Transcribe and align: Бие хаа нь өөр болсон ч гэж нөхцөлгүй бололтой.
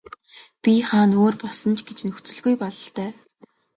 Бие 0.63 0.81
хаа 0.87 1.05
нь 1.07 1.17
өөр 1.21 1.35
болсон 1.41 1.71
ч 1.77 1.79
гэж 1.87 1.99
нөхцөлгүй 2.05 2.55
бололтой. 2.61 3.09